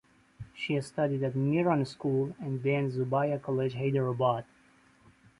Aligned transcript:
She 0.55 0.81
studied 0.81 1.21
at 1.21 1.35
Miran 1.35 1.85
School 1.85 2.35
and 2.39 2.63
then 2.63 2.89
Zubaida 2.91 3.39
College 3.39 3.75
Hyderabad. 3.75 4.45